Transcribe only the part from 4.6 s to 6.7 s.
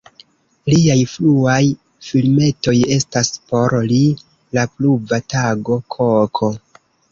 "La pluva tago", "Koko".